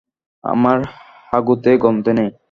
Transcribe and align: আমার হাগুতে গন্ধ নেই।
আমার 0.43 0.77
হাগুতে 1.31 1.71
গন্ধ 1.77 2.05
নেই। 2.17 2.31